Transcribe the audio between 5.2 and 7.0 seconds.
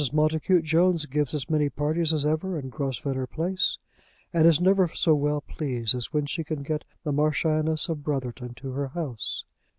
pleased as when she can get